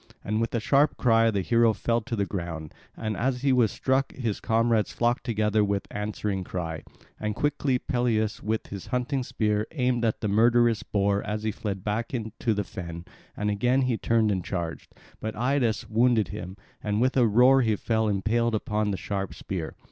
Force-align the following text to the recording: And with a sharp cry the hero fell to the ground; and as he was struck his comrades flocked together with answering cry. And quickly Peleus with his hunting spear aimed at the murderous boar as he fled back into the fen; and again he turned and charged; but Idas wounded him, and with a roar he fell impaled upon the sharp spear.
And 0.23 0.41
with 0.41 0.55
a 0.55 0.59
sharp 0.59 0.97
cry 0.97 1.29
the 1.29 1.41
hero 1.43 1.73
fell 1.73 2.01
to 2.01 2.15
the 2.15 2.25
ground; 2.25 2.73
and 2.97 3.15
as 3.15 3.43
he 3.43 3.53
was 3.53 3.71
struck 3.71 4.11
his 4.13 4.39
comrades 4.39 4.91
flocked 4.91 5.23
together 5.23 5.63
with 5.63 5.85
answering 5.91 6.43
cry. 6.43 6.81
And 7.19 7.35
quickly 7.35 7.77
Peleus 7.77 8.41
with 8.41 8.65
his 8.65 8.87
hunting 8.87 9.21
spear 9.21 9.67
aimed 9.73 10.03
at 10.03 10.21
the 10.21 10.27
murderous 10.27 10.81
boar 10.81 11.21
as 11.21 11.43
he 11.43 11.51
fled 11.51 11.83
back 11.83 12.15
into 12.15 12.55
the 12.55 12.63
fen; 12.63 13.05
and 13.37 13.51
again 13.51 13.83
he 13.83 13.95
turned 13.95 14.31
and 14.31 14.43
charged; 14.43 14.95
but 15.19 15.35
Idas 15.35 15.87
wounded 15.87 16.29
him, 16.29 16.57
and 16.83 16.99
with 16.99 17.15
a 17.15 17.27
roar 17.27 17.61
he 17.61 17.75
fell 17.75 18.07
impaled 18.07 18.55
upon 18.55 18.89
the 18.89 18.97
sharp 18.97 19.35
spear. 19.35 19.75